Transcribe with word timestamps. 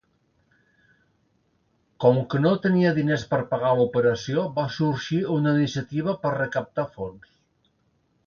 Com 2.05 2.17
que 2.33 2.39
no 2.45 2.53
tenia 2.63 2.93
diners 2.95 3.25
per 3.33 3.39
pagar 3.51 3.75
l'operació 3.81 4.47
va 4.57 4.65
sorgir 4.77 5.21
una 5.37 5.55
iniciativa 5.59 6.17
per 6.25 6.35
recaptar 6.39 6.87
fons. 6.97 7.29